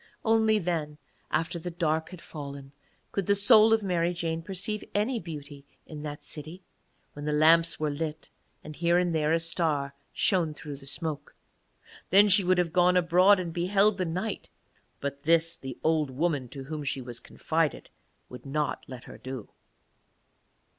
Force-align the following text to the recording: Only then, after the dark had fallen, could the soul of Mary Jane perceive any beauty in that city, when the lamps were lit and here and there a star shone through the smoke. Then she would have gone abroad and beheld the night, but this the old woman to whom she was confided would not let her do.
Only 0.25 0.57
then, 0.57 0.97
after 1.29 1.59
the 1.59 1.69
dark 1.69 2.09
had 2.09 2.23
fallen, 2.23 2.71
could 3.11 3.27
the 3.27 3.35
soul 3.35 3.71
of 3.71 3.83
Mary 3.83 4.15
Jane 4.15 4.41
perceive 4.41 4.83
any 4.95 5.19
beauty 5.19 5.63
in 5.85 6.01
that 6.01 6.23
city, 6.23 6.63
when 7.13 7.25
the 7.25 7.31
lamps 7.31 7.79
were 7.79 7.91
lit 7.91 8.31
and 8.63 8.75
here 8.75 8.97
and 8.97 9.13
there 9.13 9.31
a 9.31 9.39
star 9.39 9.93
shone 10.11 10.55
through 10.55 10.77
the 10.77 10.87
smoke. 10.87 11.35
Then 12.09 12.29
she 12.29 12.43
would 12.43 12.57
have 12.57 12.73
gone 12.73 12.97
abroad 12.97 13.39
and 13.39 13.53
beheld 13.53 13.99
the 13.99 14.05
night, 14.05 14.49
but 15.01 15.21
this 15.21 15.55
the 15.55 15.77
old 15.83 16.09
woman 16.09 16.49
to 16.49 16.63
whom 16.63 16.83
she 16.83 16.99
was 16.99 17.19
confided 17.19 17.91
would 18.27 18.43
not 18.43 18.83
let 18.87 19.03
her 19.03 19.19
do. 19.19 19.49